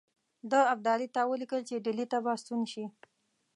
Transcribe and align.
ده 0.51 0.59
ابدالي 0.73 1.07
ته 1.15 1.21
ولیکل 1.31 1.61
چې 1.69 1.83
ډهلي 1.85 2.05
ته 2.11 2.17
به 2.23 2.31
ستون 2.41 2.61
شي. 2.71 2.85